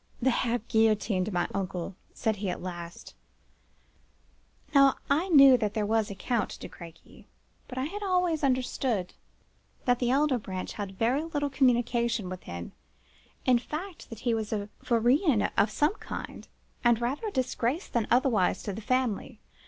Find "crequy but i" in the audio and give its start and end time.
6.67-7.83